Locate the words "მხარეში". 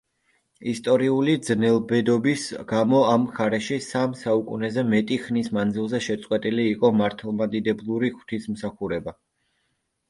3.27-3.77